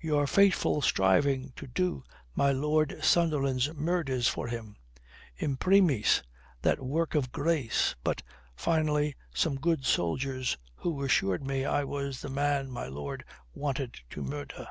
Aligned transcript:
Your 0.00 0.26
faithful 0.26 0.80
striving 0.80 1.52
to 1.56 1.66
do 1.66 2.02
my 2.34 2.50
Lord 2.50 2.98
Sunderland's 3.04 3.74
murders 3.74 4.26
for 4.26 4.48
him. 4.48 4.76
Imprimis, 5.36 6.22
that 6.62 6.82
work 6.82 7.14
of 7.14 7.30
grace. 7.30 7.94
But, 8.02 8.22
finally, 8.56 9.16
some 9.34 9.56
good 9.56 9.84
soldiers 9.84 10.56
who 10.76 11.02
assured 11.04 11.44
me 11.46 11.66
I 11.66 11.84
was 11.84 12.22
the 12.22 12.30
man 12.30 12.70
my 12.70 12.86
lord 12.86 13.22
wanted 13.52 14.00
to 14.08 14.22
murder." 14.22 14.66